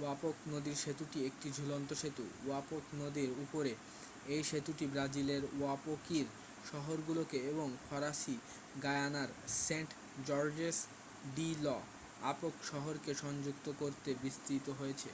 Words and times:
Oyapock 0.00 0.36
নদীর 0.52 0.76
সেতুটি 0.84 1.18
একটি 1.28 1.48
ঝুলন্ত 1.52 1.90
সেতু 1.94 2.24
ওয়াপক 2.40 2.82
নদীর 2.96 3.30
উপরে 3.44 3.72
এই 4.26 4.42
সেতুটি 4.44 4.84
ব্রাজিলের 4.88 5.42
ওয়াপোকির 5.52 6.26
শহরগুলোকে 6.64 7.38
এবং 7.52 7.68
ফরাসি 7.84 8.36
গায়ানার 8.82 9.30
সেন্ট 9.60 9.90
জর্জেস 10.24 10.76
ডি 11.34 11.48
ল'অ্যাপক 11.64 12.54
শহরকে 12.70 13.12
সংযুক্ত 13.22 13.66
করতে 13.80 14.10
বিস্তৃত 14.22 14.66
হয়েছে 14.78 15.10